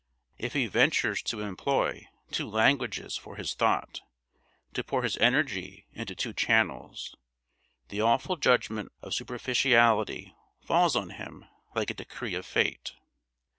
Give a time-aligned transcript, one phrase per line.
[0.39, 4.01] If he ventures to employ two languages for his thought,
[4.73, 7.15] to pour his energy into two channels,
[7.89, 10.33] the awful judgment of superficiality
[10.65, 11.45] falls on him
[11.75, 12.93] like a decree of fate.